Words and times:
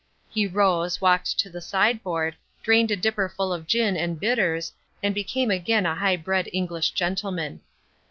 He 0.31 0.47
rose, 0.47 0.99
walked 0.99 1.37
to 1.37 1.47
the 1.47 1.61
sideboard, 1.61 2.35
drained 2.63 2.89
a 2.89 2.95
dipper 2.95 3.29
full 3.29 3.53
of 3.53 3.67
gin 3.67 3.95
and 3.95 4.19
bitters, 4.19 4.73
and 5.03 5.13
became 5.13 5.51
again 5.51 5.85
a 5.85 5.93
high 5.93 6.15
bred 6.17 6.49
English 6.51 6.89
gentleman. 6.93 7.61